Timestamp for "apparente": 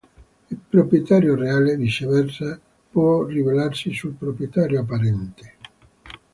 4.81-5.53